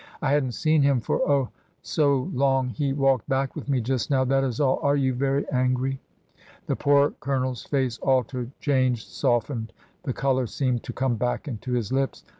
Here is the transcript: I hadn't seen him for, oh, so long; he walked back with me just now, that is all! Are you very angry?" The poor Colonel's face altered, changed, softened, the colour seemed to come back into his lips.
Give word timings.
I 0.19 0.31
hadn't 0.31 0.53
seen 0.53 0.81
him 0.81 0.99
for, 0.99 1.21
oh, 1.29 1.49
so 1.83 2.31
long; 2.33 2.69
he 2.69 2.91
walked 2.91 3.29
back 3.29 3.55
with 3.55 3.69
me 3.69 3.81
just 3.81 4.09
now, 4.09 4.23
that 4.25 4.43
is 4.43 4.59
all! 4.59 4.79
Are 4.81 4.95
you 4.95 5.13
very 5.13 5.45
angry?" 5.51 5.99
The 6.65 6.75
poor 6.75 7.11
Colonel's 7.19 7.65
face 7.65 7.99
altered, 7.99 8.49
changed, 8.59 9.09
softened, 9.09 9.73
the 10.01 10.13
colour 10.13 10.47
seemed 10.47 10.81
to 10.85 10.91
come 10.93 11.17
back 11.17 11.47
into 11.47 11.73
his 11.73 11.91
lips. 11.93 12.23